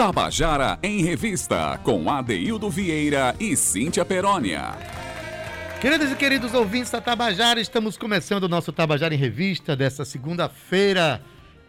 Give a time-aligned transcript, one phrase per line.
[0.00, 4.78] Tabajara em Revista, com Adeildo Vieira e Cíntia Perónia.
[5.78, 11.20] Queridos e queridos ouvintes da Tabajara, estamos começando o nosso Tabajara em Revista dessa segunda-feira,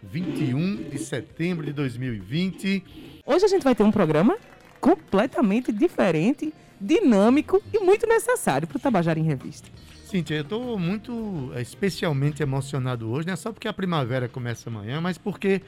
[0.02, 3.20] 21 de setembro de 2020.
[3.26, 4.38] Hoje a gente vai ter um programa
[4.80, 9.68] completamente diferente, dinâmico e muito necessário para o Tabajara em Revista.
[10.12, 14.68] Cíntia, eu estou muito eh, especialmente emocionado hoje, não é só porque a primavera começa
[14.68, 15.62] amanhã, mas porque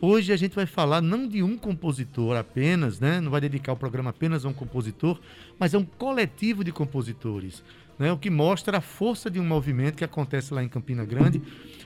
[0.00, 3.20] hoje a gente vai falar não de um compositor apenas, né?
[3.20, 5.20] Não vai dedicar o programa apenas a um compositor,
[5.58, 7.62] mas a um coletivo de compositores,
[7.98, 8.10] né?
[8.10, 11.42] O que mostra a força de um movimento que acontece lá em Campina Grande.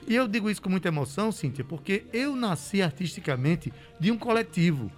[0.07, 4.89] E eu digo isso com muita emoção, Cíntia, porque eu nasci artisticamente de um coletivo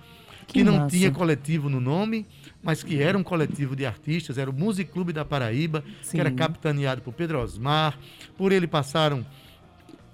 [0.45, 0.95] que, que não massa.
[0.95, 2.28] tinha coletivo no nome,
[2.68, 6.18] mas que era um coletivo de artistas, era o Music Clube da Paraíba, Sim.
[6.18, 7.98] que era capitaneado por Pedro Osmar.
[8.36, 9.26] Por ele passaram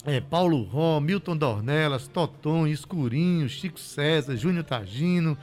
[0.06, 5.36] é, Paulo Ró, Milton Dornelas, Toton, Escurinho, Chico César, Júnior Tagino,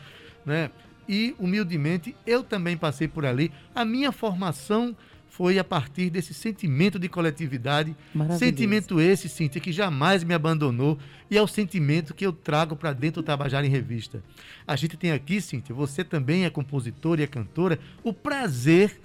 [0.46, 0.70] né?
[1.08, 3.50] E, humildemente, eu também passei por ali.
[3.74, 4.96] A minha formação
[5.40, 7.96] foi a partir desse sentimento de coletividade.
[8.38, 10.98] Sentimento esse, Cíntia, que jamais me abandonou
[11.30, 14.22] e é o sentimento que eu trago para dentro do Tabajara em Revista.
[14.66, 19.00] A gente tem aqui, Cíntia, você também é compositora e é cantora, o prazer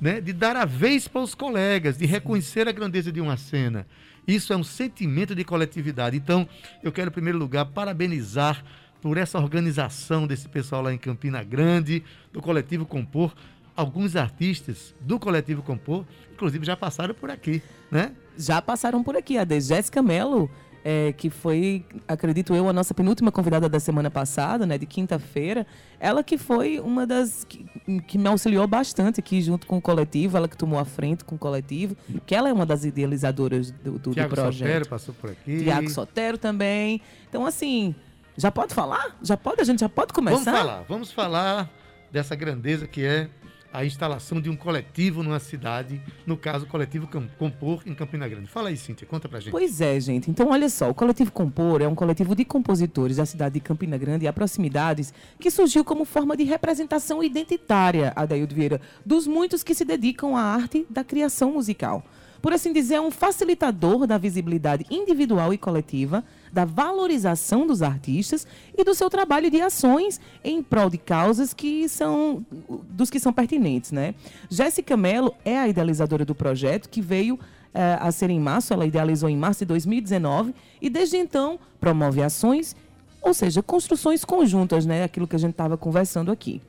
[0.00, 3.86] né, de dar a vez para os colegas, de reconhecer a grandeza de uma cena.
[4.26, 6.16] Isso é um sentimento de coletividade.
[6.16, 6.48] Então,
[6.82, 8.64] eu quero, em primeiro lugar, parabenizar
[9.02, 13.34] por essa organização desse pessoal lá em Campina Grande, do Coletivo Compor,
[13.76, 18.12] alguns artistas do Coletivo Compor, inclusive, já passaram por aqui, né?
[18.36, 19.38] Já passaram por aqui.
[19.38, 20.50] A de Jéssica Mello,
[20.84, 25.66] é, que foi, acredito eu, a nossa penúltima convidada da semana passada, né, de quinta-feira.
[25.98, 27.64] Ela que foi uma das que,
[28.06, 31.36] que, me auxiliou bastante aqui junto com o coletivo, ela que tomou a frente com
[31.36, 34.68] o coletivo, que ela é uma das idealizadoras do, do, Tiago do projeto.
[34.68, 35.62] Sotero passou por aqui.
[35.62, 37.00] Tiago Sotero também.
[37.28, 37.94] Então, assim,
[38.36, 39.16] já pode falar?
[39.22, 39.60] Já pode?
[39.60, 40.44] A gente já pode começar?
[40.44, 41.70] Vamos falar, vamos falar
[42.12, 43.28] dessa grandeza que é
[43.74, 48.46] a instalação de um coletivo numa cidade, no caso, o coletivo Compor em Campina Grande.
[48.46, 49.50] Fala aí, Cíntia, conta pra gente.
[49.50, 50.30] Pois é, gente.
[50.30, 53.98] Então, olha só, o coletivo Compor é um coletivo de compositores da cidade de Campina
[53.98, 59.74] Grande e proximidades que surgiu como forma de representação identitária, Adaildo Vieira, dos muitos que
[59.74, 62.04] se dedicam à arte da criação musical
[62.44, 66.22] por assim dizer, é um facilitador da visibilidade individual e coletiva,
[66.54, 68.46] da valorização dos artistas
[68.78, 72.46] e do seu trabalho de ações em prol de causas que são
[72.88, 74.14] dos que são pertinentes, né?
[74.48, 77.38] Jéssica Mello é a idealizadora do projeto que veio
[77.74, 82.22] é, a ser em março, ela idealizou em março de 2019 e desde então promove
[82.22, 82.76] ações,
[83.20, 85.02] ou seja, construções conjuntas, né?
[85.02, 86.62] Aquilo que a gente estava conversando aqui.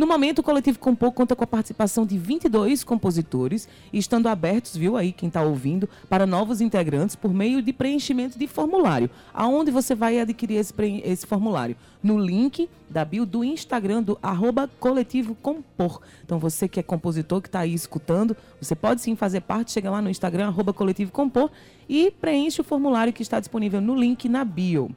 [0.00, 4.96] No momento, o Coletivo Compor conta com a participação de 22 compositores estando abertos, viu
[4.96, 9.10] aí quem está ouvindo, para novos integrantes por meio de preenchimento de formulário.
[9.34, 10.72] Aonde você vai adquirir esse,
[11.04, 11.76] esse formulário?
[12.02, 16.00] No link da bio do Instagram do arroba Coletivo Compor.
[16.24, 19.90] Então você que é compositor, que está aí escutando, você pode sim fazer parte, chega
[19.90, 21.50] lá no Instagram, arroba Coletivo Compor
[21.86, 24.90] e preenche o formulário que está disponível no link na bio.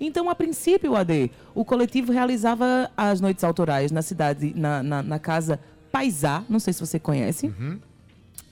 [0.00, 5.18] Então, a princípio, AD, o coletivo realizava as noites autorais na cidade, na, na, na
[5.18, 5.58] casa
[5.90, 7.46] Paisá, não sei se você conhece.
[7.46, 7.78] Uhum.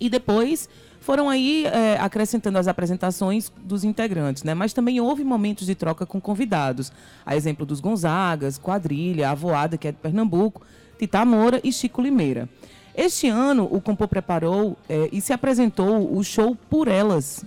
[0.01, 0.69] E depois
[1.01, 4.55] foram aí é, acrescentando as apresentações dos integrantes, né?
[4.55, 6.91] Mas também houve momentos de troca com convidados.
[7.27, 10.63] A exemplo dos Gonzagas, Quadrilha, a Voada, que é de Pernambuco,
[10.99, 12.49] Tita Moura e Chico Limeira.
[12.97, 17.45] Este ano, o Compô preparou é, e se apresentou o show Por Elas,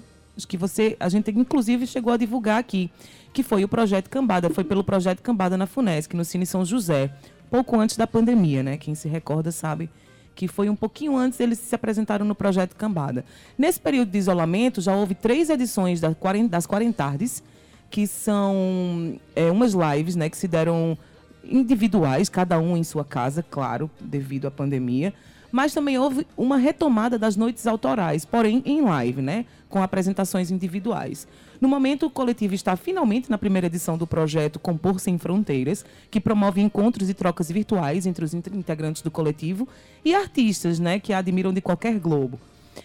[0.47, 2.91] que você, a gente inclusive chegou a divulgar aqui
[3.37, 4.49] que foi o projeto Cambada.
[4.49, 7.11] Foi pelo projeto Cambada na FUNESC, no Cine São José,
[7.51, 8.77] pouco antes da pandemia, né?
[8.77, 9.91] Quem se recorda sabe
[10.33, 13.23] que foi um pouquinho antes eles se apresentaram no projeto Cambada.
[13.55, 17.43] Nesse período de isolamento, já houve três edições das Quarentardes,
[17.91, 20.97] que são é, umas lives né, que se deram
[21.43, 25.13] individuais, cada um em sua casa, claro, devido à pandemia.
[25.51, 29.45] Mas também houve uma retomada das noites autorais, porém em live, né?
[29.69, 31.27] Com apresentações individuais.
[31.59, 36.19] No momento, o coletivo está finalmente na primeira edição do projeto Compor Sem Fronteiras, que
[36.19, 39.67] promove encontros e trocas virtuais entre os integrantes do coletivo
[40.05, 42.39] e artistas, né, que admiram de qualquer globo.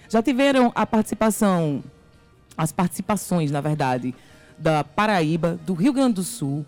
[0.09, 1.83] Já tiveram a participação,
[2.57, 4.15] as participações, na verdade,
[4.59, 6.65] da Paraíba, do Rio Grande do Sul,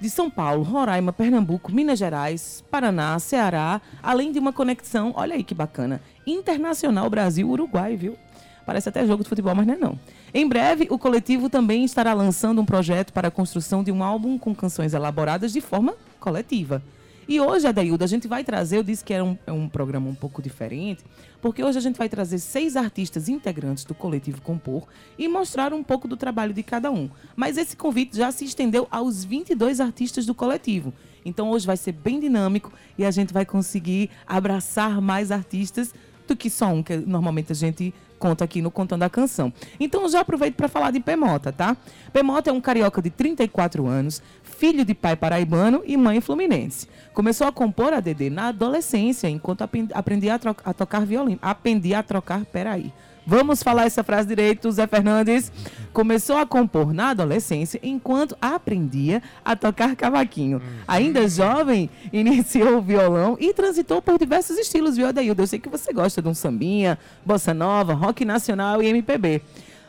[0.00, 5.44] de São Paulo, Roraima, Pernambuco, Minas Gerais, Paraná, Ceará, além de uma conexão, olha aí
[5.44, 8.16] que bacana, internacional Brasil-Uruguai, viu?
[8.64, 9.98] Parece até jogo de futebol, mas não é não.
[10.32, 14.38] Em breve, o coletivo também estará lançando um projeto para a construção de um álbum
[14.38, 16.82] com canções elaboradas de forma coletiva.
[17.26, 20.08] E hoje, Adaildo, a gente vai trazer, eu disse que era um, é um programa
[20.08, 21.02] um pouco diferente,
[21.40, 24.86] porque hoje a gente vai trazer seis artistas integrantes do coletivo Compor
[25.18, 27.08] e mostrar um pouco do trabalho de cada um.
[27.34, 30.92] Mas esse convite já se estendeu aos 22 artistas do coletivo.
[31.24, 35.94] Então hoje vai ser bem dinâmico e a gente vai conseguir abraçar mais artistas
[36.28, 37.94] do que só um, que normalmente a gente
[38.24, 39.52] conta aqui no Contando a Canção.
[39.78, 41.76] Então já aproveito para falar de Pemota, tá?
[42.10, 46.88] Pemota é um carioca de 34 anos, filho de pai paraibano e mãe fluminense.
[47.12, 49.60] Começou a compor a DD na adolescência, enquanto
[49.92, 51.38] aprendia a, a tocar violino.
[51.42, 52.90] Aprendi a trocar, peraí.
[53.26, 55.50] Vamos falar essa frase direito, Zé Fernandes.
[55.94, 60.60] Começou a compor na adolescência enquanto aprendia a tocar cavaquinho.
[60.86, 65.42] Ainda jovem, iniciou o violão e transitou por diversos estilos, viu, Adaildo?
[65.42, 69.40] Eu sei que você gosta de um sambinha, bossa nova, rock nacional e MPB.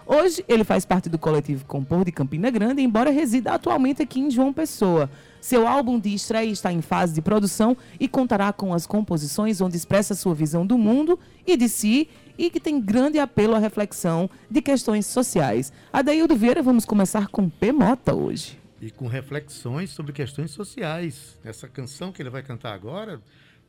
[0.07, 4.29] Hoje, ele faz parte do coletivo Compor de Campina Grande, embora resida atualmente aqui em
[4.29, 5.09] João Pessoa.
[5.41, 9.75] Seu álbum de estreia está em fase de produção e contará com as composições onde
[9.75, 12.07] expressa sua visão do mundo e de si
[12.37, 15.73] e que tem grande apelo à reflexão de questões sociais.
[15.91, 17.71] Adaildo Vieira, vamos começar com P.
[17.71, 18.59] Mota hoje.
[18.79, 21.35] E com reflexões sobre questões sociais.
[21.43, 23.19] Essa canção que ele vai cantar agora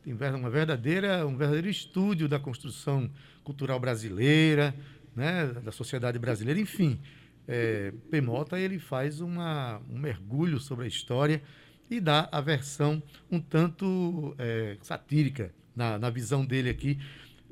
[0.03, 3.09] tem uma verdadeira, um verdadeiro estúdio da construção
[3.43, 4.73] cultural brasileira,
[5.17, 6.99] né, da sociedade brasileira, enfim.
[7.47, 8.21] É, P.
[8.21, 11.41] Mota ele faz uma, um mergulho sobre a história
[11.89, 16.99] e dá a versão um tanto é, satírica na, na visão dele aqui,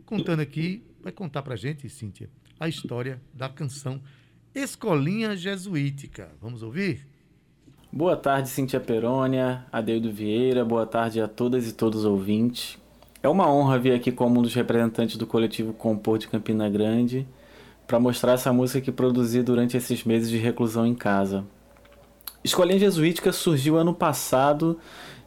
[0.05, 2.29] contando aqui vai contar para gente, Cíntia,
[2.59, 4.01] a história da canção
[4.53, 6.29] Escolinha Jesuítica.
[6.41, 7.07] Vamos ouvir?
[7.91, 12.77] Boa tarde, Cíntia Perônia, Adeudo Vieira, boa tarde a todas e todos os ouvintes.
[13.23, 17.25] É uma honra vir aqui como um dos representantes do coletivo Compor de Campina Grande
[17.87, 21.45] para mostrar essa música que produzi durante esses meses de reclusão em casa.
[22.43, 24.77] Escolinha Jesuítica surgiu ano passado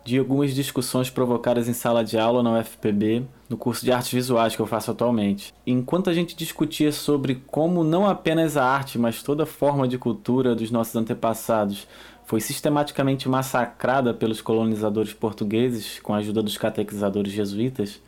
[0.04, 4.56] de algumas discussões provocadas em sala de aula na UFPB, no curso de artes visuais
[4.56, 5.52] que eu faço atualmente.
[5.66, 10.54] Enquanto a gente discutia sobre como não apenas a arte, mas toda forma de cultura
[10.54, 11.86] dos nossos antepassados
[12.24, 18.00] foi sistematicamente massacrada pelos colonizadores portugueses com a ajuda dos catequizadores jesuítas,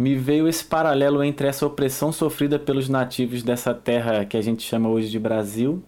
[0.00, 4.62] me veio esse paralelo entre essa opressão sofrida pelos nativos dessa terra que a gente
[4.62, 5.82] chama hoje de Brasil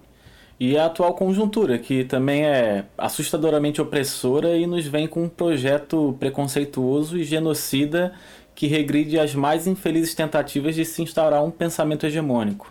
[0.60, 6.14] e a atual conjuntura, que também é assustadoramente opressora e nos vem com um projeto
[6.20, 8.12] preconceituoso e genocida
[8.54, 12.70] que regride as mais infelizes tentativas de se instaurar um pensamento hegemônico.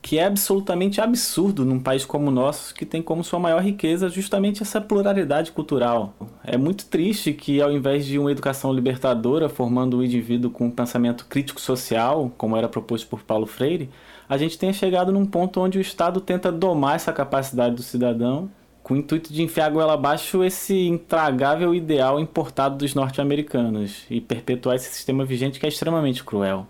[0.00, 4.08] Que é absolutamente absurdo num país como o nosso, que tem como sua maior riqueza
[4.08, 6.14] justamente essa pluralidade cultural.
[6.44, 10.70] É muito triste que, ao invés de uma educação libertadora formando o indivíduo com um
[10.70, 13.90] pensamento crítico social, como era proposto por Paulo Freire,
[14.28, 18.50] a gente tenha chegado num ponto onde o Estado tenta domar essa capacidade do cidadão
[18.88, 24.18] com o intuito de enfiar a goela abaixo esse intragável ideal importado dos norte-americanos e
[24.18, 26.66] perpetuar esse sistema vigente que é extremamente cruel.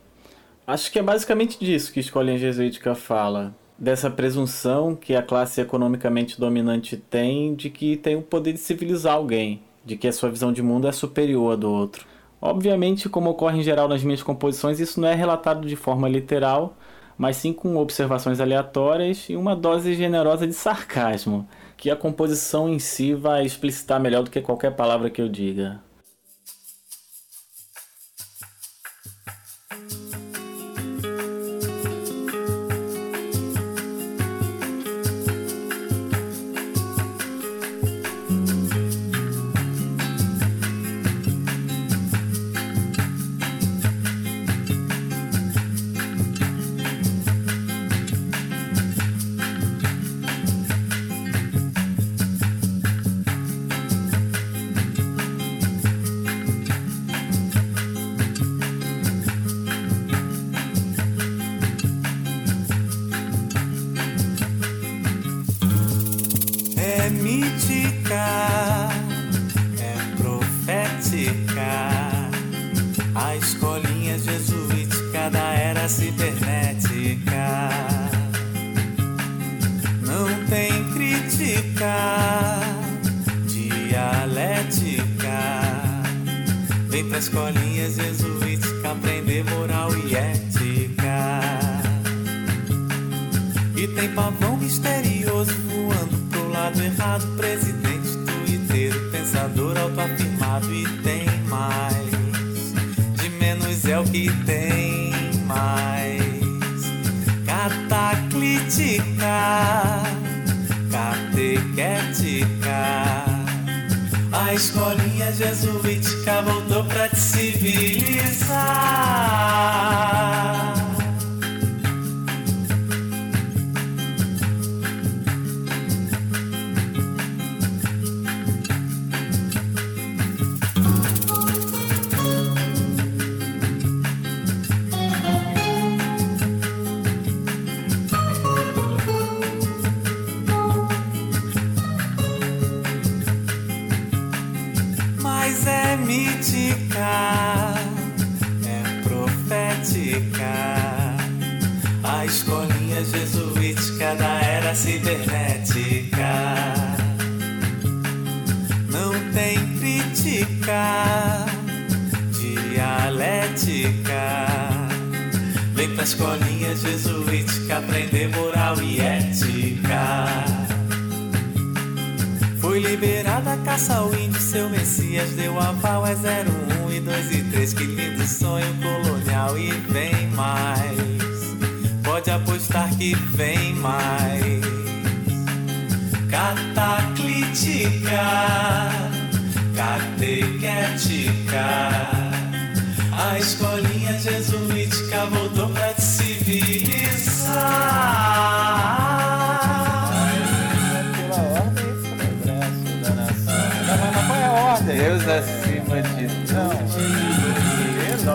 [0.69, 5.63] Acho que é basicamente disso que a Escolinha Jesuítica fala, dessa presunção que a classe
[5.63, 10.29] economicamente dominante tem de que tem o poder de civilizar alguém, de que a sua
[10.29, 12.07] visão de mundo é superior à do outro.
[12.39, 16.77] Obviamente, como ocorre em geral nas minhas composições, isso não é relatado de forma literal,
[17.17, 21.49] mas sim com observações aleatórias e uma dose generosa de sarcasmo,
[21.79, 25.81] que a composição em si vai explicitar melhor do que qualquer palavra que eu diga.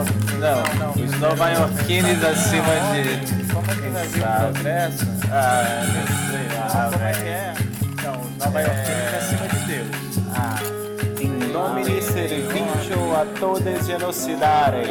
[0.01, 0.37] Tudo.
[0.39, 3.53] Não, os nova-iorquinos acima de.
[3.53, 5.05] Como é que vir o progresso?
[5.31, 7.53] Ah, não sei lá, Como é que é?
[7.83, 10.17] Então, os nova-iorquinos acima de Deus.
[10.35, 10.59] Ah,
[11.21, 14.89] in nomine servitio a todes genocidare.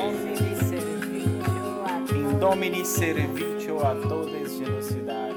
[2.14, 5.32] In domini servitio a todes genocidare.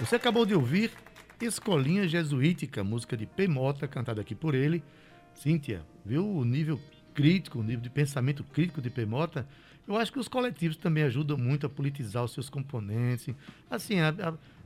[0.00, 0.90] Você acabou de ouvir
[1.40, 3.46] Escolinha Jesuítica, música de P.
[3.46, 4.82] Mota, cantada aqui por ele.
[5.34, 6.78] Cíntia, viu o nível
[7.14, 9.04] crítico, o nível de pensamento crítico de P.
[9.06, 9.46] Mota?
[9.88, 13.34] Eu acho que os coletivos também ajudam muito a politizar os seus componentes,
[13.70, 14.14] assim, a,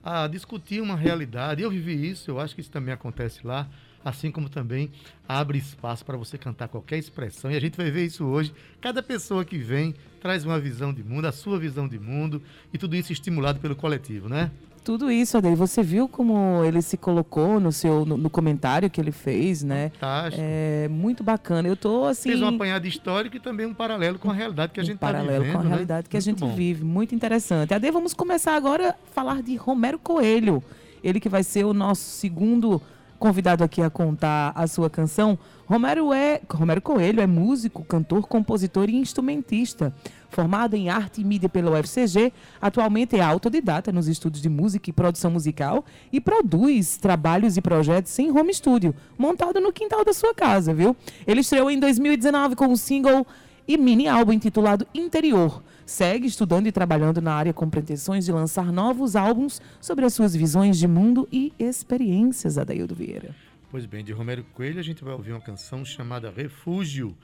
[0.03, 1.63] a- a discutir uma realidade.
[1.63, 3.67] Eu vivi isso, eu acho que isso também acontece lá,
[4.05, 4.91] assim como também
[5.27, 7.51] abre espaço para você cantar qualquer expressão.
[7.51, 8.53] E a gente vai ver isso hoje.
[8.83, 12.77] Cada pessoa que vem traz uma visão de mundo, a sua visão de mundo, e
[12.77, 14.51] tudo isso estimulado pelo coletivo, né?
[14.85, 19.01] Tudo isso, Adair, você viu como ele se colocou no seu no, no comentário que
[19.01, 19.89] ele fez, né?
[19.95, 20.45] Fantástico.
[20.47, 21.67] É muito bacana.
[21.67, 24.81] Eu tô assim Fez um apanhado histórico e também um paralelo com a realidade que
[24.81, 25.55] a um gente está paralelo vivendo.
[25.55, 25.69] com a né?
[25.71, 26.55] realidade que a gente bom.
[26.55, 26.85] vive.
[26.85, 27.73] Muito interessante.
[27.73, 30.63] Ade, vamos começar agora a falar de Romero Coelho.
[31.03, 32.81] Ele que vai ser o nosso segundo
[33.19, 35.39] convidado aqui a contar a sua canção.
[35.67, 39.95] Romero é Romero Coelho é músico, cantor, compositor e instrumentista.
[40.35, 44.93] Formado em arte e mídia pela UFCG, atualmente é autodidata nos estudos de música e
[44.93, 50.35] produção musical e produz trabalhos e projetos em home studio, montado no quintal da sua
[50.35, 50.97] casa, viu?
[51.25, 53.25] Ele estreou em 2019 com o single
[53.69, 55.63] e mini álbum intitulado Interior.
[55.87, 60.35] Segue estudando e trabalhando na área com pretensões de lançar novos álbuns sobre as suas
[60.35, 63.33] visões de mundo e experiências, Adaildo Vieira.
[63.71, 67.17] Pois bem, de Romero Coelho a gente vai ouvir uma canção chamada Refúgio,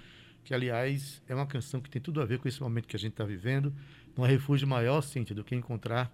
[0.45, 2.99] que aliás é uma canção que tem tudo a ver com esse momento que a
[2.99, 3.73] gente está vivendo.
[4.19, 6.13] É refúgio maior, Cíntia, do que encontrar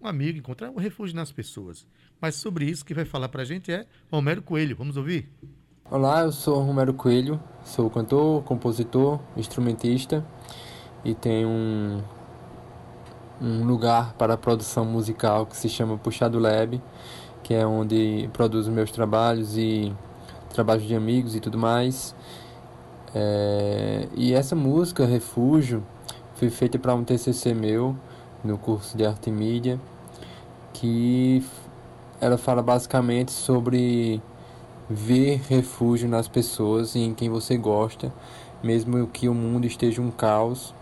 [0.00, 1.86] um amigo, encontrar um refúgio nas pessoas.
[2.20, 4.76] Mas sobre isso que vai falar pra gente é Romero Coelho.
[4.76, 5.28] Vamos ouvir?
[5.90, 10.24] Olá, eu sou Romero Coelho, sou cantor, compositor, instrumentista
[11.04, 12.02] e tenho um,
[13.40, 16.80] um lugar para produção musical que se chama Puxado Lab,
[17.42, 19.92] que é onde produzo meus trabalhos e
[20.50, 22.14] trabalhos de amigos e tudo mais.
[23.14, 25.82] É, e essa música, Refúgio,
[26.34, 27.96] foi feita para um TCC meu
[28.44, 29.80] no curso de arte e mídia,
[30.72, 31.44] que
[32.20, 34.20] ela fala basicamente sobre
[34.88, 38.12] ver refúgio nas pessoas e em quem você gosta,
[38.62, 40.74] mesmo que o mundo esteja um caos,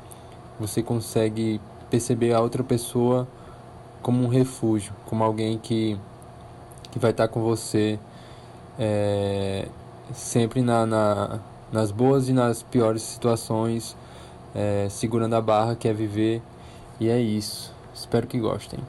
[0.59, 3.27] você consegue perceber a outra pessoa
[4.03, 5.99] como um refúgio, como alguém que,
[6.91, 7.99] que vai estar com você
[8.79, 9.69] é,
[10.13, 11.41] sempre na, na-
[11.73, 13.97] nas boas e nas piores situações,
[14.55, 16.43] é, segurando a barra, que é viver,
[16.99, 17.73] e é isso.
[17.95, 18.81] Espero que gostem.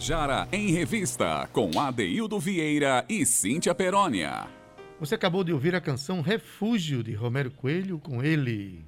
[0.00, 4.46] Tabajara em Revista, com Adeildo Vieira e Cíntia Perónia.
[4.98, 8.82] Você acabou de ouvir a canção Refúgio, de Romero Coelho, com ele.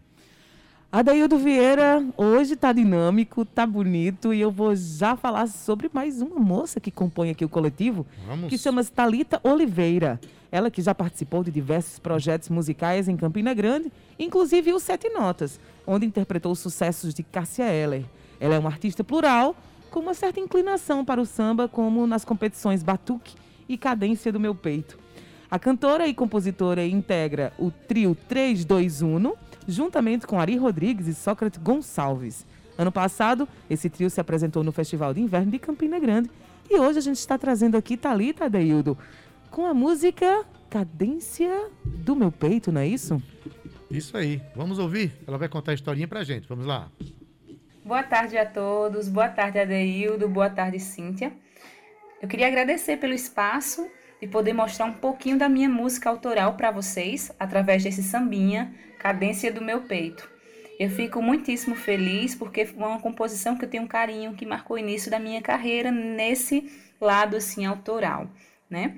[0.90, 6.40] Adaildo Vieira, hoje tá dinâmico, tá bonito e eu vou já falar sobre mais uma
[6.40, 8.48] moça que compõe aqui o coletivo, Vamos.
[8.48, 10.18] que chama-se Talita Oliveira.
[10.50, 15.60] Ela que já participou de diversos projetos musicais em Campina Grande, inclusive o Sete Notas,
[15.86, 18.04] onde interpretou sucessos de Cássia Eller.
[18.40, 19.54] Ela é uma artista plural,
[19.92, 23.36] com uma certa inclinação para o samba, como nas competições Batuque
[23.68, 24.98] e Cadência do Meu Peito.
[25.50, 29.34] A cantora e compositora integra o trio 321,
[29.68, 32.46] juntamente com Ari Rodrigues e Sócrates Gonçalves.
[32.78, 36.30] Ano passado, esse trio se apresentou no Festival de Inverno de Campina Grande
[36.70, 38.96] e hoje a gente está trazendo aqui Thalita Adeildo
[39.50, 43.22] com a música Cadência do Meu Peito, não é isso?
[43.90, 44.40] Isso aí.
[44.56, 45.12] Vamos ouvir?
[45.26, 46.48] Ela vai contar a historinha pra gente.
[46.48, 46.90] Vamos lá.
[47.92, 51.30] Boa tarde a todos, boa tarde Adeildo, boa tarde Cíntia.
[52.22, 53.86] Eu queria agradecer pelo espaço
[54.18, 59.52] e poder mostrar um pouquinho da minha música autoral para vocês através desse sambinha, Cadência
[59.52, 60.26] do Meu Peito.
[60.80, 64.76] Eu fico muitíssimo feliz porque foi uma composição que eu tenho um carinho, que marcou
[64.76, 68.26] o início da minha carreira nesse lado assim autoral,
[68.70, 68.96] né?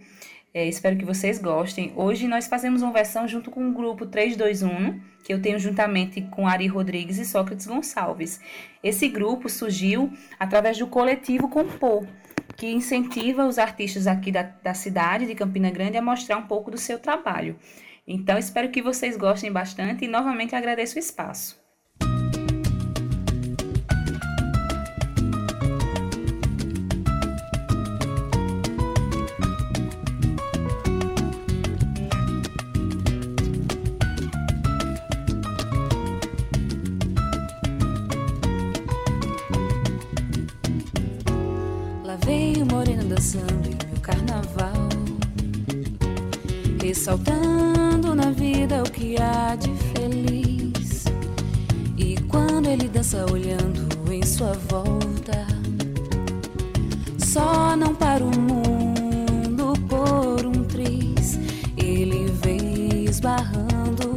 [0.56, 1.92] É, espero que vocês gostem.
[1.96, 6.46] Hoje nós fazemos uma versão junto com o grupo 321, que eu tenho juntamente com
[6.46, 8.40] Ari Rodrigues e Sócrates Gonçalves.
[8.80, 12.06] Esse grupo surgiu através do coletivo Compor,
[12.56, 16.70] que incentiva os artistas aqui da, da cidade de Campina Grande a mostrar um pouco
[16.70, 17.58] do seu trabalho.
[18.06, 21.63] Então, espero que vocês gostem bastante e novamente agradeço o espaço.
[47.04, 51.04] Ressaltando na vida o que há de feliz.
[51.98, 55.46] E quando ele dança olhando em sua volta,
[57.18, 61.38] só não para o mundo por um triz.
[61.76, 64.14] Ele veio esbarrando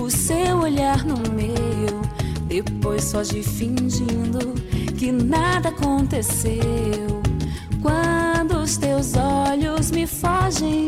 [0.00, 2.00] o seu olhar no meu,
[2.46, 4.54] depois de fingindo
[4.96, 7.20] que nada aconteceu.
[7.82, 10.87] Quando os teus olhos me fogem,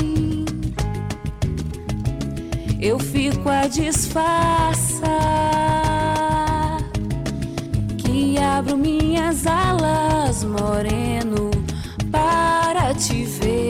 [2.80, 5.10] eu fico a disfarçar
[7.98, 11.50] que abro minhas alas, moreno,
[12.10, 13.69] para te ver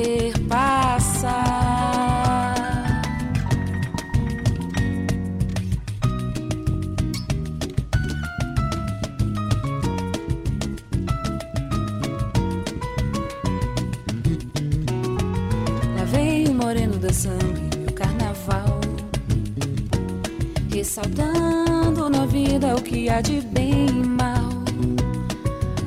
[20.90, 24.50] ressaltando na vida o que há de bem e mal.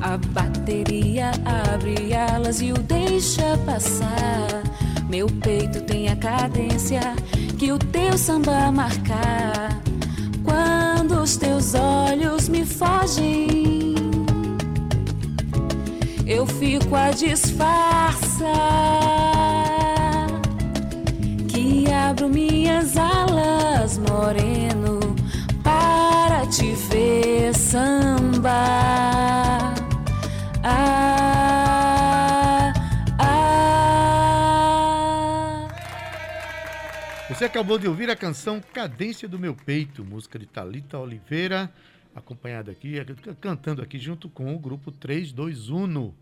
[0.00, 4.62] A bateria abre alas e o deixa passar.
[5.10, 7.02] Meu peito tem a cadência
[7.58, 9.78] que o teu samba marcar.
[10.42, 13.94] Quando os teus olhos me fogem,
[16.26, 18.54] eu fico a disfarçar
[21.48, 23.33] que abro minhas alas,
[37.44, 41.70] Você acabou de ouvir a canção Cadência do Meu Peito, música de Talita Oliveira,
[42.14, 42.94] acompanhada aqui,
[43.38, 46.14] cantando aqui junto com o grupo 321.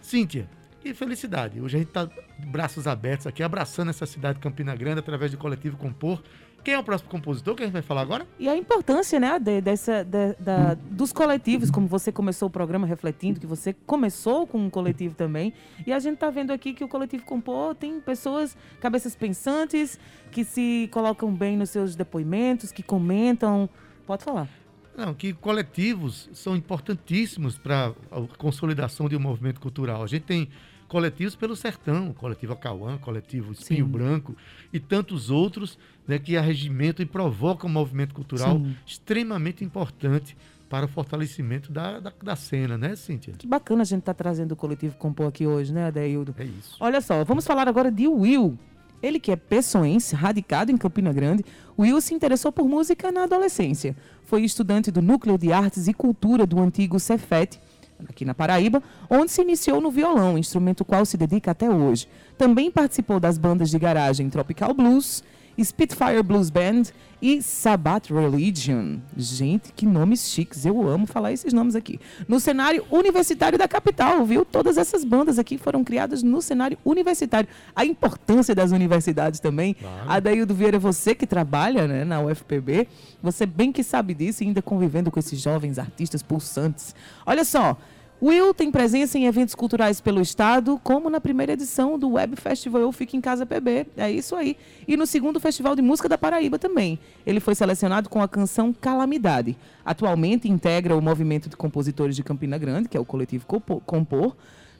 [0.00, 0.48] Cíntia,
[0.80, 1.60] que felicidade.
[1.60, 5.38] Hoje a gente está braços abertos aqui, abraçando essa cidade de Campina Grande através do
[5.38, 6.20] coletivo Compor.
[6.64, 8.24] Quem é o próximo compositor que a gente vai falar agora?
[8.38, 12.86] E a importância, né, Ade, dessa, da- da- dos coletivos, como você começou o programa
[12.86, 15.52] refletindo, que você começou com um coletivo também.
[15.84, 19.98] E a gente tá vendo aqui que o coletivo Compor tem pessoas, cabeças pensantes,
[20.30, 23.68] que se colocam bem nos seus depoimentos, que comentam.
[24.06, 24.48] Pode falar.
[24.96, 30.02] Não, que coletivos são importantíssimos para a consolidação de um movimento cultural.
[30.02, 30.48] A gente tem
[30.92, 33.90] coletivos pelo sertão, coletivo Acauã, coletivo Espinho Sim.
[33.90, 34.36] Branco
[34.70, 38.76] e tantos outros né, que arregimentam e provocam um movimento cultural Sim.
[38.86, 40.36] extremamente importante
[40.68, 43.32] para o fortalecimento da, da, da cena, né, Cíntia?
[43.38, 46.34] Que bacana a gente estar trazendo o coletivo Compor aqui hoje, né, Adeildo?
[46.38, 46.76] É isso.
[46.78, 48.58] Olha só, vamos falar agora de Will.
[49.02, 51.42] Ele que é pessoense, radicado em Campina Grande,
[51.78, 53.96] Will se interessou por música na adolescência.
[54.24, 57.58] Foi estudante do Núcleo de Artes e Cultura do antigo Cefet,
[58.08, 62.08] aqui na Paraíba, onde se iniciou no violão, instrumento qual se dedica até hoje.
[62.36, 65.22] Também participou das bandas de garagem Tropical Blues,
[65.60, 66.84] Spitfire Blues Band
[67.20, 68.98] e Sabbath Religion.
[69.16, 70.66] Gente, que nomes chiques.
[70.66, 72.00] Eu amo falar esses nomes aqui.
[72.26, 74.44] No cenário universitário da capital, viu?
[74.44, 77.48] Todas essas bandas aqui foram criadas no cenário universitário.
[77.76, 79.76] A importância das universidades também.
[80.08, 82.88] Adaildo Vieira, você que trabalha né, na UFPB,
[83.22, 86.94] você bem que sabe disso e ainda convivendo com esses jovens artistas pulsantes.
[87.24, 87.78] Olha só,
[88.22, 92.80] Will tem presença em eventos culturais pelo estado, como na primeira edição do Web Festival
[92.80, 93.86] Eu Fico em Casa PB.
[93.96, 94.56] É isso aí.
[94.86, 97.00] E no segundo Festival de Música da Paraíba também.
[97.26, 99.56] Ele foi selecionado com a canção Calamidade.
[99.84, 104.36] Atualmente integra o movimento de compositores de Campina Grande, que é o coletivo Compo- Compor,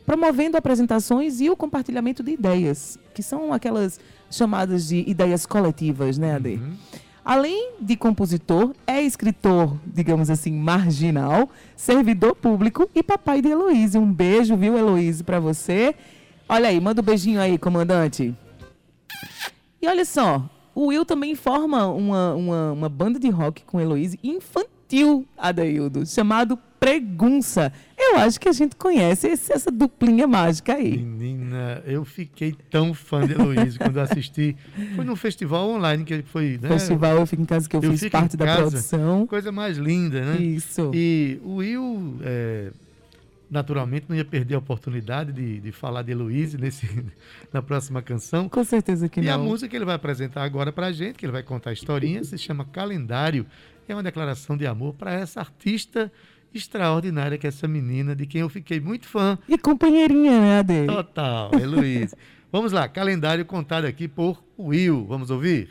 [0.07, 3.98] promovendo apresentações e o compartilhamento de ideias, que são aquelas
[4.31, 6.61] chamadas de ideias coletivas, né, Ade?
[7.24, 13.96] Além de compositor, é escritor, digamos assim, marginal, servidor público e papai de Heloíse.
[13.96, 15.94] Um beijo, viu, Heloíse, pra você.
[16.48, 18.35] Olha aí, manda um beijinho aí, comandante.
[19.80, 24.18] E olha só, o Will também forma uma, uma, uma banda de rock com Heloíse
[24.22, 27.72] infantil, Adaildo, chamado Pregunça.
[27.96, 30.98] Eu acho que a gente conhece esse- essa duplinha mágica aí.
[30.98, 34.56] Menina, eu fiquei tão fã de Heloísa quando assisti.
[34.96, 36.68] Foi num festival online que foi, né?
[36.70, 38.62] Festival Eu Fico em Casa, que eu, Eu fiz parte da Casa.
[38.62, 39.26] produção.
[39.28, 40.42] Coisa mais linda, né?
[40.42, 40.90] Isso.
[40.92, 42.72] E o Will, é,
[43.48, 46.84] naturalmente, não ia perder a oportunidade de, de falar de Heloísa nesse,
[47.52, 48.48] na próxima canção.
[48.48, 49.34] Com certeza que e não.
[49.34, 52.24] a música que ele vai apresentar agora pra gente, que ele vai contar a historinha,
[52.24, 53.46] se chama Calendário.
[53.88, 56.10] É uma declaração de amor para essa artista
[56.58, 59.38] extraordinária que é essa menina, de quem eu fiquei muito fã.
[59.48, 60.86] E companheirinha, né, Ade?
[60.86, 62.16] Total, Heloísa.
[62.52, 65.06] Vamos lá, calendário contado aqui por Will.
[65.06, 65.70] Vamos ouvir?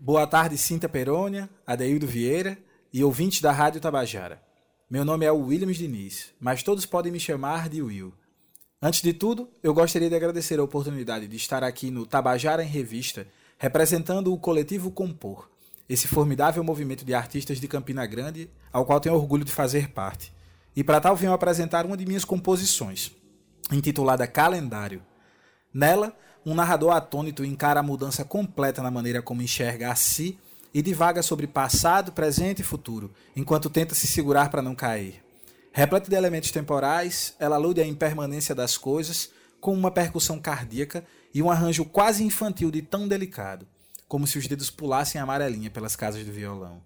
[0.00, 2.58] Boa tarde, Cinta Perônia, Adeildo Vieira
[2.92, 4.42] e ouvintes da Rádio Tabajara.
[4.88, 8.12] Meu nome é Williams Diniz, mas todos podem me chamar de Will.
[8.82, 12.66] Antes de tudo, eu gostaria de agradecer a oportunidade de estar aqui no Tabajara em
[12.66, 13.26] Revista,
[13.58, 15.49] representando o coletivo Compor,
[15.90, 20.32] esse formidável movimento de artistas de Campina Grande, ao qual tenho orgulho de fazer parte.
[20.76, 23.10] E para tal venho apresentar uma de minhas composições.
[23.72, 25.02] intitulada Calendário.
[25.74, 30.38] Nela, um narrador atônito encara a mudança completa na maneira como enxerga a si
[30.72, 35.20] e divaga sobre passado, presente e futuro, enquanto tenta se segurar para não cair.
[35.72, 41.42] Repleta de elementos temporais, ela alude à impermanência das coisas com uma percussão cardíaca e
[41.42, 43.66] um arranjo quase infantil de tão delicado,
[44.10, 46.82] como se os dedos pulassem amarelinha pelas casas do violão.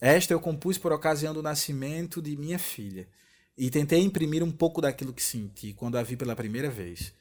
[0.00, 3.08] Esta eu compus por ocasião do nascimento de minha filha,
[3.58, 7.12] e tentei imprimir um pouco daquilo que senti quando a vi pela primeira vez.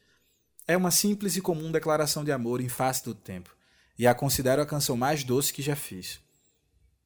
[0.68, 3.50] É uma simples e comum declaração de amor em face do tempo,
[3.98, 6.20] e a considero a canção mais doce que já fiz.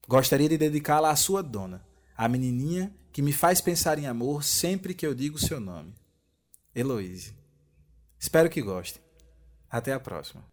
[0.05, 1.87] Gostaria de dedicá-la à sua dona,
[2.17, 5.95] a menininha que me faz pensar em amor sempre que eu digo seu nome.
[6.75, 7.33] Heloise.
[8.19, 9.01] Espero que gostem.
[9.69, 10.52] Até a próxima.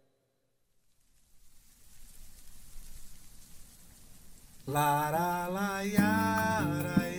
[4.72, 7.09] La la la ya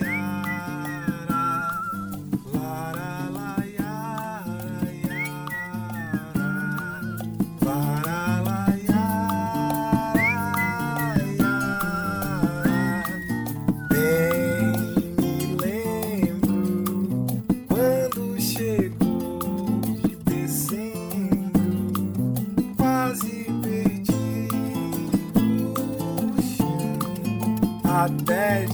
[28.04, 28.71] até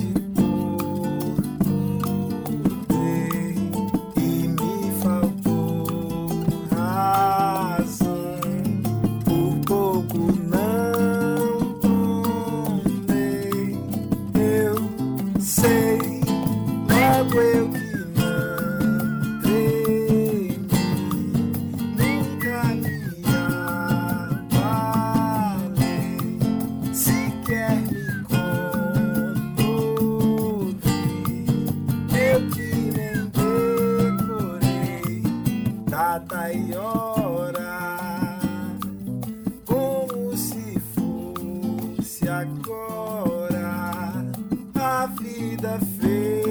[45.38, 46.47] vida fez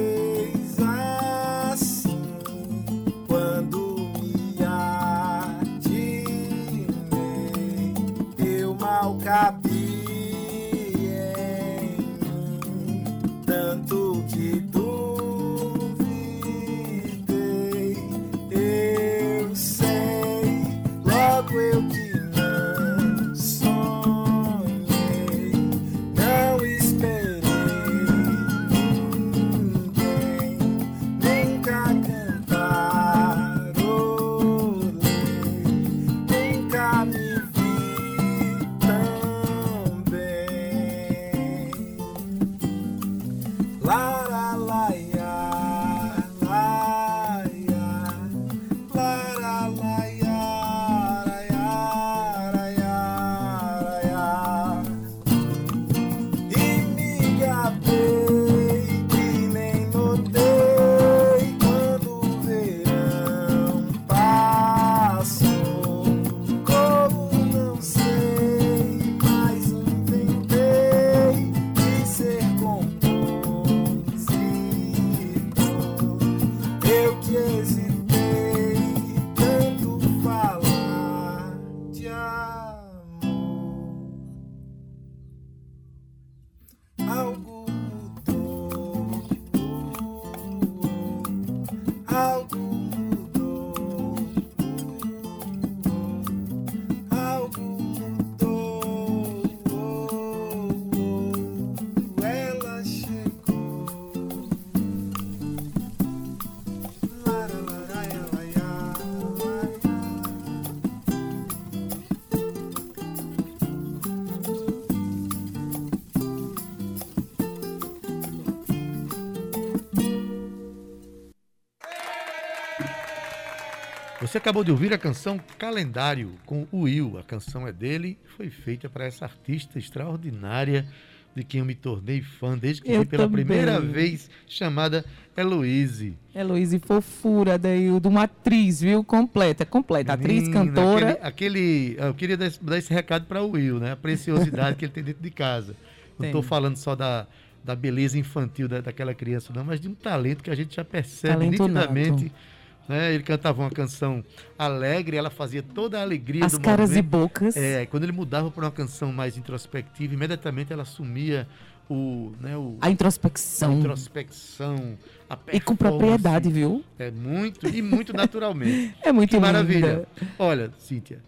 [124.38, 127.18] Você acabou de ouvir a canção Calendário com o Will.
[127.18, 130.86] A canção é dele, foi feita para essa artista extraordinária
[131.34, 133.44] de quem eu me tornei fã desde que Eu vi pela também.
[133.44, 135.04] primeira vez, chamada
[135.36, 136.16] Heloise.
[136.32, 139.02] Heloíse Fofura, Deildo, uma atriz, viu?
[139.02, 140.12] Completa, completa.
[140.12, 141.10] Atriz, Menina, cantora.
[141.20, 143.90] Aquele, aquele- eu queria dar esse, dar esse recado para o Will, né?
[143.90, 145.74] A preciosidade que ele tem dentro de casa.
[146.16, 147.26] Não estou falando só da,
[147.64, 150.84] da beleza infantil da, daquela criança, não, mas de um talento que a gente já
[150.84, 152.24] percebe Talento nitidamente.
[152.26, 152.57] nato.
[152.88, 153.12] Né?
[153.14, 154.24] Ele cantava uma canção
[154.58, 157.56] alegre, ela fazia toda a alegria As do caras e bocas.
[157.56, 161.46] É, quando ele mudava para uma canção mais introspectiva, imediatamente ela assumia
[161.88, 163.72] o, né, o A introspecção.
[163.72, 164.98] a introspecção,
[165.28, 166.84] a E com propriedade, viu?
[166.98, 168.94] É muito e muito naturalmente.
[169.04, 170.06] É muito que maravilha.
[170.38, 171.20] Olha, Cíntia,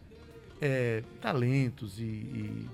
[0.60, 2.68] é, talentos e, e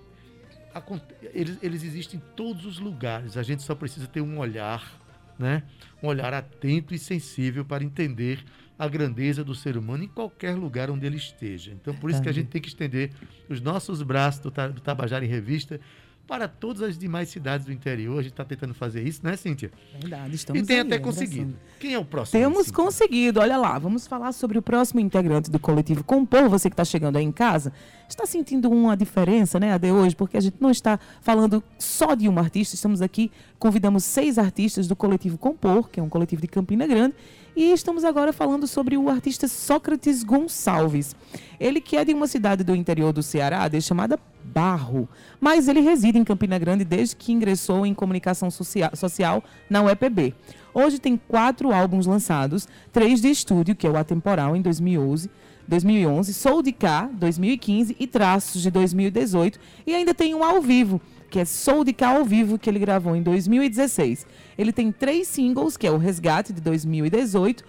[1.32, 3.36] eles, eles existem em todos os lugares.
[3.36, 5.00] A gente só precisa ter um olhar,
[5.38, 5.62] né?
[6.02, 8.44] Um olhar atento e sensível para entender
[8.78, 11.72] a grandeza do ser humano em qualquer lugar onde ele esteja.
[11.72, 13.10] Então, por isso que a gente tem que estender
[13.48, 15.80] os nossos braços do Tabajara em Revista
[16.26, 18.18] para todas as demais cidades do interior.
[18.18, 19.70] A gente está tentando fazer isso, né, Cíntia?
[20.00, 21.14] Verdade, estamos e tem até abraçando.
[21.14, 21.56] conseguido.
[21.78, 22.40] Quem é o próximo?
[22.40, 22.74] Temos Cíntia?
[22.74, 26.48] conseguido, olha lá, vamos falar sobre o próximo integrante do coletivo Compor.
[26.48, 27.72] Você que está chegando aí em casa,
[28.08, 32.28] está sentindo uma diferença, né, de hoje, porque a gente não está falando só de
[32.28, 36.48] uma artista, estamos aqui, convidamos seis artistas do coletivo Compor, que é um coletivo de
[36.48, 37.14] Campina Grande,
[37.54, 41.16] e estamos agora falando sobre o artista Sócrates Gonçalves.
[41.58, 44.18] Ele que é de uma cidade do interior do Ceará, chamada
[44.60, 45.06] Barro,
[45.38, 50.32] mas ele reside em Campina Grande desde que ingressou em comunicação socia- social na UEPB.
[50.72, 55.30] Hoje tem quatro álbuns lançados, três de estúdio, que é o Atemporal, em 2011,
[55.68, 59.60] 2011, Sou de Cá, 2015 e Traços, de 2018.
[59.86, 62.78] E ainda tem um ao vivo, que é Sou de Cá ao vivo, que ele
[62.78, 64.26] gravou em 2016.
[64.56, 67.62] Ele tem três singles, que é o Resgate, de 2018,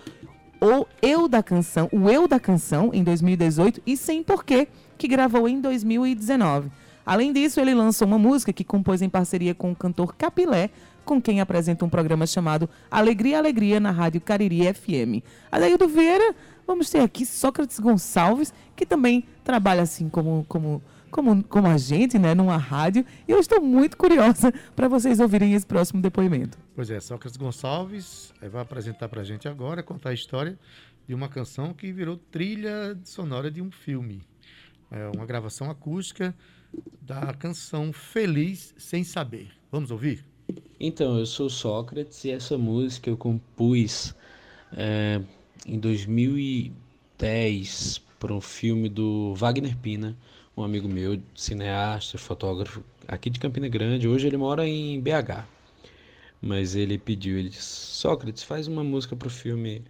[0.61, 5.47] o Eu da Canção, o Eu da Canção, em 2018, e Sem Porquê, que gravou
[5.47, 6.69] em 2019.
[7.05, 10.69] Além disso, ele lançou uma música que compôs em parceria com o cantor Capilé,
[11.05, 15.23] com quem apresenta um programa chamado Alegria Alegria na Rádio Cariri FM.
[15.49, 16.35] Adaildo Vieira,
[16.67, 22.19] vamos ter aqui Sócrates Gonçalves, que também trabalha assim como, como, como, como a gente,
[22.19, 23.05] né, numa rádio.
[23.25, 26.57] E eu estou muito curiosa para vocês ouvirem esse próximo depoimento.
[26.75, 30.59] Pois é, Sócrates Gonçalves eh, vai apresentar pra gente agora, contar a história
[31.07, 34.21] de uma canção que virou trilha sonora de um filme.
[34.89, 36.33] É uma gravação acústica
[37.01, 39.49] da canção Feliz Sem Saber.
[39.71, 40.23] Vamos ouvir?
[40.79, 44.15] Então, eu sou Sócrates e essa música eu compus
[44.71, 45.21] eh,
[45.65, 50.15] em 2010 para um filme do Wagner Pina,
[50.55, 54.07] um amigo meu, cineasta, fotógrafo aqui de Campina Grande.
[54.07, 55.45] Hoje ele mora em BH.
[56.41, 59.83] Mas ele pediu, ele disse, Sócrates, faz uma música para o filme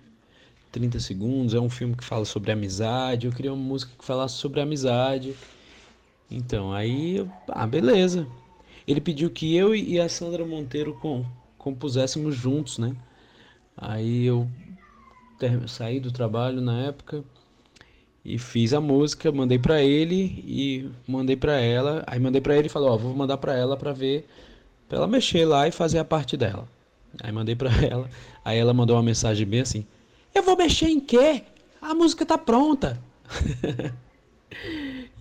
[0.72, 4.36] 30 segundos, é um filme que fala sobre amizade, eu queria uma música que falasse
[4.36, 5.36] sobre amizade.
[6.30, 8.28] Então, aí, ah, beleza.
[8.88, 11.26] Ele pediu que eu e a Sandra Monteiro com,
[11.58, 12.96] compuséssemos juntos, né?
[13.76, 14.48] Aí eu
[15.40, 17.24] ter- saí do trabalho na época
[18.24, 22.04] e fiz a música, mandei pra ele e mandei pra ela.
[22.08, 24.28] Aí mandei pra ele e falou, ó, vou mandar pra ela pra ver,
[24.90, 26.68] pra ela mexer lá e fazer a parte dela.
[27.22, 28.10] Aí mandei pra ela,
[28.44, 29.86] aí ela mandou uma mensagem bem assim:
[30.38, 31.44] "Eu vou mexer em quê?
[31.82, 33.02] A música tá pronta".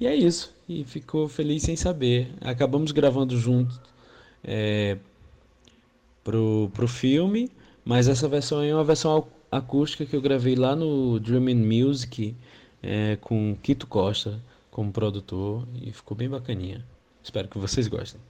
[0.00, 0.54] E é isso.
[0.68, 2.30] E ficou feliz sem saber.
[2.40, 3.80] Acabamos gravando junto
[4.44, 4.98] é,
[6.22, 7.50] pro, pro filme,
[7.84, 11.64] mas essa versão aí é uma versão acústica que eu gravei lá no Dream and
[11.64, 12.34] Music
[12.82, 16.84] é, com Quito Costa como produtor e ficou bem bacaninha.
[17.22, 18.20] Espero que vocês gostem.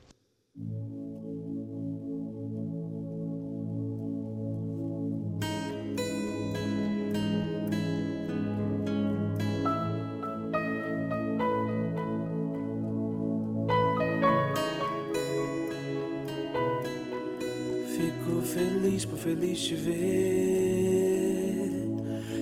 [19.27, 21.17] Feliz te ver.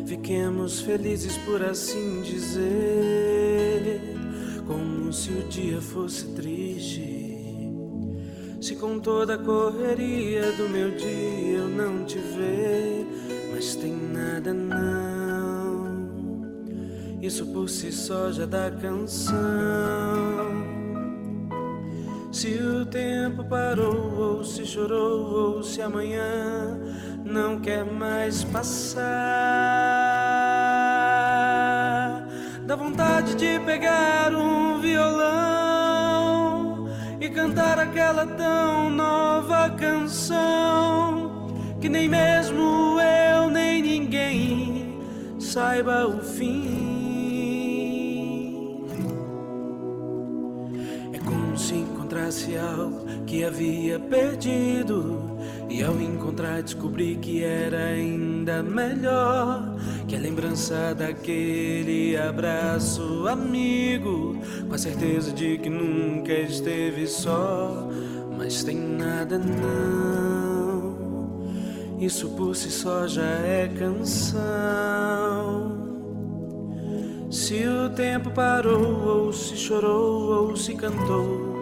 [0.06, 4.02] Fiquemos felizes por assim dizer.
[4.66, 7.24] Como se o dia fosse triste.
[8.60, 13.06] Se com toda a correria do meu dia eu não te ver,
[13.52, 16.04] mas tem nada não.
[17.22, 20.33] Isso por si só já dá canção.
[22.44, 26.78] Se o tempo parou, ou se chorou, ou se amanhã
[27.24, 29.00] não quer mais passar,
[32.66, 36.86] dá vontade de pegar um violão
[37.18, 41.48] e cantar aquela tão nova canção
[41.80, 45.00] que nem mesmo eu nem ninguém
[45.40, 47.03] saiba o fim.
[52.56, 55.34] Algo que havia perdido.
[55.68, 59.76] E ao encontrar, descobri que era ainda melhor
[60.06, 64.36] que a lembrança daquele abraço amigo.
[64.68, 67.88] Com a certeza de que nunca esteve só,
[68.36, 70.94] mas tem nada não.
[71.98, 74.44] Isso por si só já é canção.
[77.30, 81.53] Se o tempo parou, ou se chorou, ou se cantou,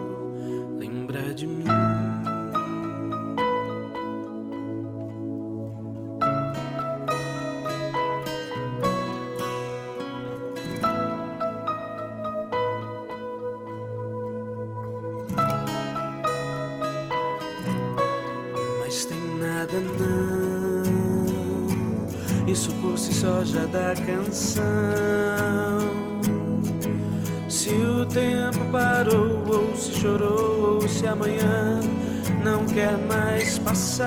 [32.97, 34.05] mais passar.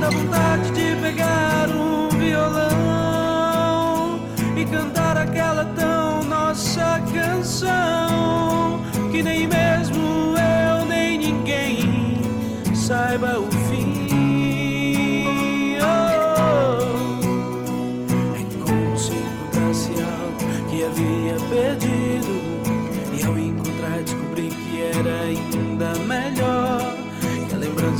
[0.00, 4.20] Dá vontade de pegar um violão
[4.56, 8.80] e cantar aquela tão nossa canção
[9.10, 12.20] que nem mesmo eu nem ninguém
[12.74, 13.53] saiba o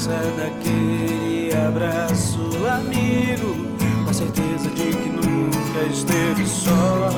[0.04, 3.54] que a lembrança daquele abraço amigo,
[4.04, 7.10] com a certeza de que nunca esteve só,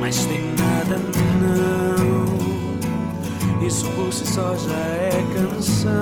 [0.00, 0.98] mas tem nada
[1.42, 2.24] não.
[3.66, 5.92] Isso por si só já é canção.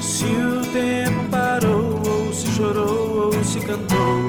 [0.00, 4.27] Se o tempo parou, ou se chorou, ou se cantou,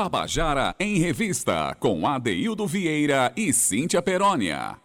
[0.00, 4.78] Tabajara em Revista, com Adeildo Vieira e Cíntia Perónia.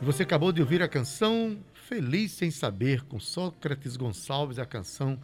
[0.00, 4.58] Você acabou de ouvir a canção Feliz Sem Saber, com Sócrates Gonçalves.
[4.58, 5.20] A canção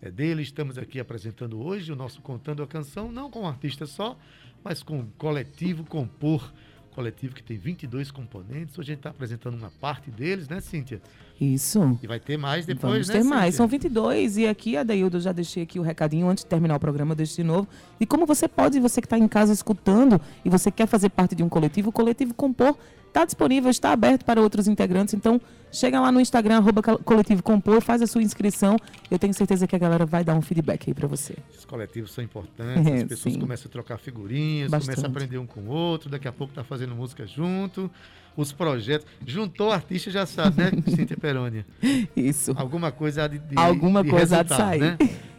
[0.00, 0.42] é dele.
[0.42, 4.16] Estamos aqui apresentando hoje o nosso Contando a Canção, não com um artista só,
[4.62, 6.52] mas com o coletivo Compor.
[6.92, 8.78] Coletivo que tem 22 componentes.
[8.78, 11.02] Hoje a gente está apresentando uma parte deles, né, Cíntia?
[11.40, 11.98] Isso.
[12.02, 13.14] E vai ter mais depois, Vamos né?
[13.14, 13.54] ter mais.
[13.54, 14.38] São 22.
[14.38, 17.16] E aqui, Adaildo, eu já deixei aqui o recadinho antes de terminar o programa, eu
[17.16, 17.68] deixo de novo.
[18.00, 21.34] E como você pode, você que está em casa escutando e você quer fazer parte
[21.34, 22.74] de um coletivo, o Coletivo Compor
[23.08, 25.14] está disponível, está aberto para outros integrantes.
[25.14, 25.40] Então,
[25.72, 28.76] chega lá no Instagram, arroba Coletivo Compor, faz a sua inscrição.
[29.10, 31.34] Eu tenho certeza que a galera vai dar um feedback aí para você.
[31.50, 33.40] Esses coletivos são importantes, É, as pessoas sim.
[33.40, 34.96] começam a trocar figurinhas, Bastante.
[34.96, 37.90] começam a aprender um com o outro, daqui a pouco tá fazendo música junto,
[38.36, 39.06] os projetos.
[39.26, 41.66] Juntou artista, já sabe, né, Cíntia Perônia?
[42.16, 42.52] Isso.
[42.56, 44.80] Alguma coisa há de, de Alguma de coisa há de sair.
[44.80, 44.98] Né?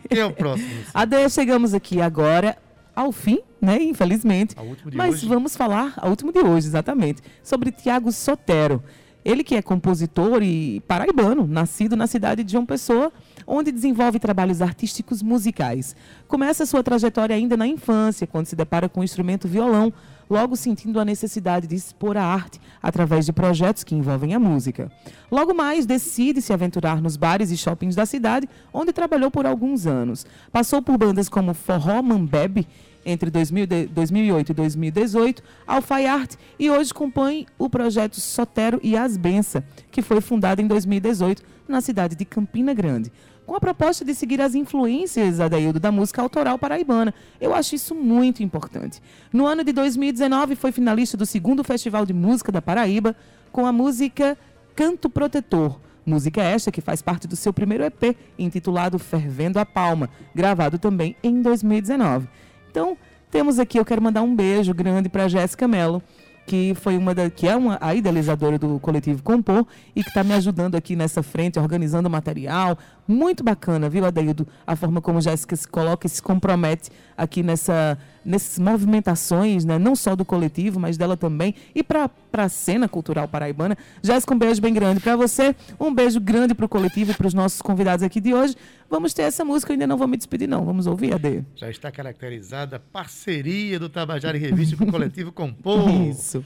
[0.10, 0.70] Quem é o próximo?
[0.86, 0.91] Cíntia?
[0.93, 2.58] Ade, chegamos aqui agora
[2.95, 3.82] ao fim, né?
[3.82, 4.56] Infelizmente.
[4.93, 5.28] Mas hoje.
[5.28, 8.84] vamos falar, ao último de hoje, exatamente, sobre Tiago Sotero.
[9.24, 13.12] Ele que é compositor e paraibano, nascido na cidade de João Pessoa,
[13.48, 15.95] onde desenvolve trabalhos artísticos musicais.
[16.28, 19.93] Começa sua trajetória ainda na infância, quando se depara com o instrumento violão,
[20.30, 24.91] logo sentindo a necessidade de expor a arte através de projetos que envolvem a música.
[25.32, 29.88] Logo mais, decide se aventurar nos bares e shoppings da cidade, onde trabalhou por alguns
[29.88, 30.26] anos.
[30.52, 32.68] Passou por bandas como Forró Mambebe,
[33.06, 39.16] entre 2000 de- 2008 e 2018, Alfaiate e hoje compõe o projeto Sotero e As
[39.16, 43.10] Bença, que foi fundado em 2018 na cidade de Campina Grande.
[43.48, 47.14] Com a proposta de seguir as influências, Adaildo, da música autoral paraibana.
[47.39, 49.02] Eu acho isso muito importante.
[49.32, 53.16] No ano de 2019, foi finalista do segundo Festival de Música da Paraíba,
[53.50, 54.38] com a música
[54.76, 55.80] Canto Protetor.
[56.06, 61.16] Música esta que faz parte do seu primeiro EP, intitulado Fervendo a Palma, gravado também
[61.24, 62.28] em 2019.
[62.70, 62.98] Então,
[63.32, 66.04] temos aqui, eu quero mandar um beijo grande para Jéssica Mello,
[66.48, 70.24] que foi uma da, que é uma, a idealizadora do coletivo Compor e que está
[70.24, 72.78] me ajudando aqui nessa frente, organizando material.
[73.08, 74.45] Muito bacana, viu, Adaildo?
[74.66, 79.80] A forma como Jéssica se coloca e se compromete aqui nessa, nessas movimentações, né?
[79.80, 83.78] não só do coletivo, mas dela também, e para a cena cultural paraibana.
[84.03, 87.28] Jéssica, um beijo bem grande para você, um beijo grande para o coletivo e para
[87.28, 88.55] os nossos convidados aqui de hoje.
[88.89, 90.66] Vamos ter essa música, eu ainda não vou me despedir, não.
[90.66, 91.45] Vamos ouvir, Ade?
[91.55, 95.89] Já está caracterizada a parceria do Tabajara em Revista com o coletivo Compor.
[96.10, 96.43] Isso.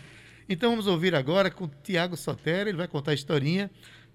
[0.47, 3.71] Então vamos ouvir agora com o Tiago Sotero, ele vai contar a historinha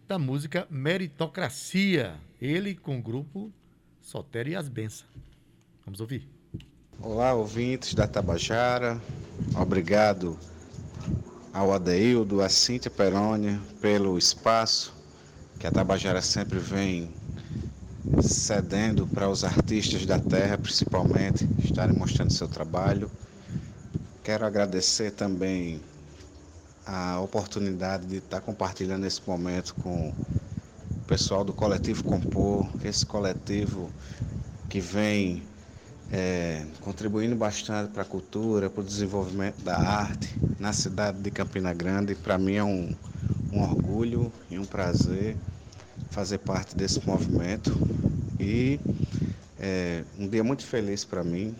[0.06, 2.14] da música Meritocracia.
[2.40, 3.50] Ele com o grupo
[4.02, 5.06] Sotero e as Benças.
[5.86, 6.28] Vamos ouvir.
[7.00, 9.00] Olá, ouvintes da Tabajara.
[9.58, 10.38] Obrigado
[11.50, 14.94] ao Adeildo, à Cíntia Perônia pelo espaço
[15.58, 17.10] que a Tabajara sempre vem
[18.20, 23.10] cedendo para os artistas da terra, principalmente, estarem mostrando seu trabalho.
[24.22, 25.80] Quero agradecer também
[26.84, 30.14] a oportunidade de estar compartilhando esse momento com
[31.06, 33.90] pessoal do Coletivo Compor, esse coletivo
[34.68, 35.42] que vem
[36.10, 41.72] é, contribuindo bastante para a cultura, para o desenvolvimento da arte na cidade de Campina
[41.72, 42.16] Grande.
[42.16, 42.92] Para mim é um,
[43.52, 45.36] um orgulho e um prazer
[46.10, 47.72] fazer parte desse movimento
[48.40, 48.80] e
[49.60, 51.54] é, um dia muito feliz para mim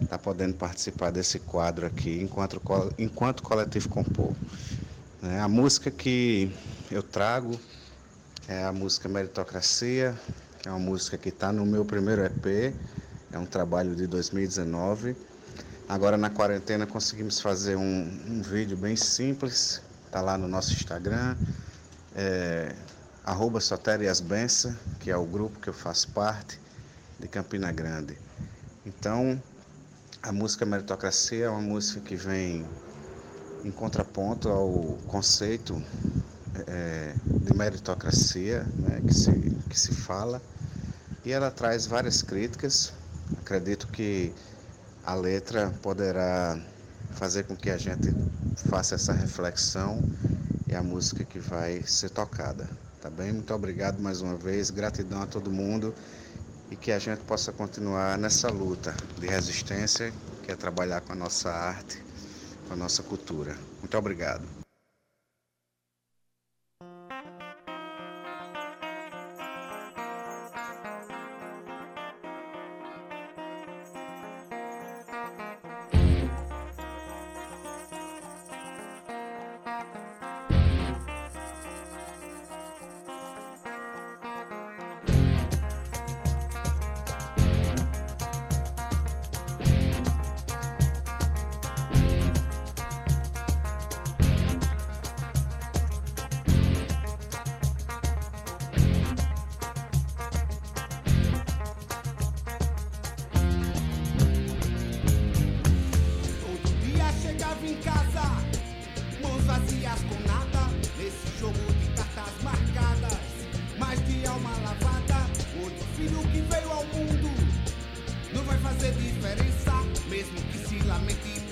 [0.00, 2.60] estar tá podendo participar desse quadro aqui enquanto,
[2.98, 4.32] enquanto coletivo compor.
[5.22, 6.50] É, a música que
[6.90, 7.60] eu trago
[8.48, 10.18] é a música Meritocracia,
[10.58, 12.74] que é uma música que está no meu primeiro EP,
[13.32, 15.16] é um trabalho de 2019.
[15.88, 21.36] Agora na quarentena conseguimos fazer um, um vídeo bem simples, está lá no nosso Instagram,
[22.14, 22.74] é,
[23.24, 23.58] arroba
[24.24, 26.60] Bença, que é o grupo que eu faço parte,
[27.18, 28.18] de Campina Grande.
[28.84, 29.40] Então,
[30.22, 32.66] a música Meritocracia é uma música que vem
[33.64, 35.80] em contraponto ao conceito
[36.66, 39.32] é, de meritocracia né, que, se,
[39.68, 40.40] que se fala,
[41.24, 42.92] e ela traz várias críticas.
[43.38, 44.32] Acredito que
[45.04, 46.58] a letra poderá
[47.12, 48.14] fazer com que a gente
[48.68, 50.02] faça essa reflexão
[50.68, 52.68] e a música que vai ser tocada.
[53.00, 53.32] Tá bem?
[53.32, 55.94] Muito obrigado mais uma vez, gratidão a todo mundo
[56.70, 61.16] e que a gente possa continuar nessa luta de resistência, que é trabalhar com a
[61.16, 62.02] nossa arte,
[62.66, 63.56] com a nossa cultura.
[63.80, 64.61] Muito obrigado.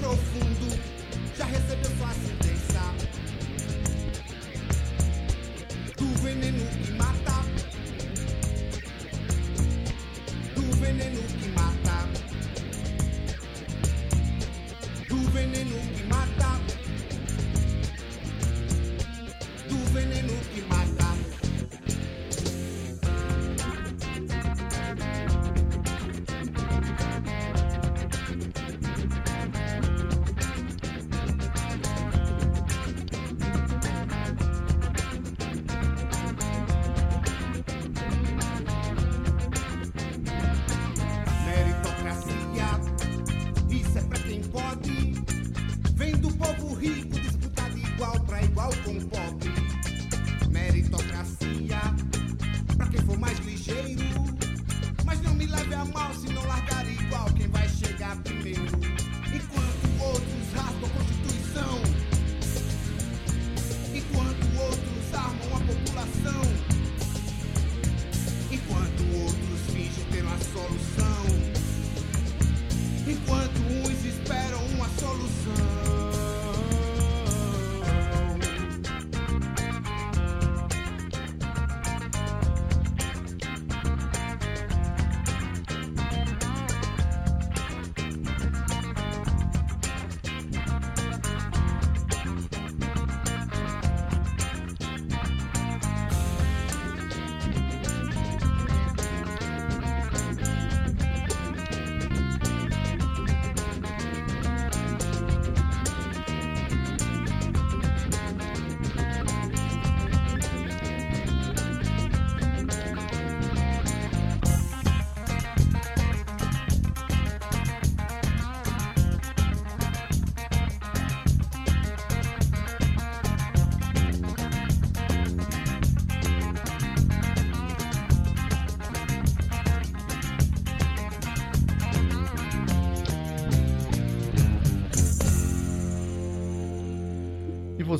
[0.00, 0.78] profundo.
[1.36, 2.49] Já recebeu sua acidez.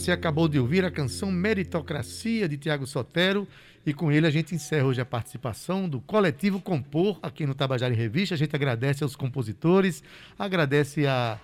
[0.01, 3.47] Você acabou de ouvir a canção Meritocracia de Tiago Sotero.
[3.85, 7.93] E com ele a gente encerra hoje a participação do Coletivo Compor aqui no Tabajara
[7.93, 8.35] em Revista.
[8.35, 10.03] A gente agradece aos compositores,
[10.39, 11.39] agradece a,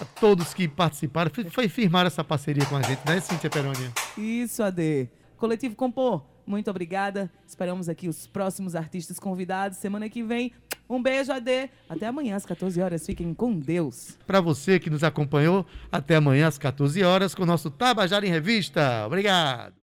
[0.00, 3.92] a todos que participaram, foi, firmar essa parceria com a gente, né, Cíntia Perônia?
[4.18, 5.08] Isso, Ade.
[5.36, 7.30] Coletivo Compor, muito obrigada.
[7.46, 10.52] Esperamos aqui os próximos artistas convidados semana que vem.
[10.92, 11.70] Um beijo, Ade.
[11.88, 13.06] Até amanhã às 14 horas.
[13.06, 14.18] Fiquem com Deus.
[14.26, 18.30] Para você que nos acompanhou, até amanhã às 14 horas com o nosso Tabajara em
[18.30, 19.06] Revista.
[19.06, 19.72] Obrigado.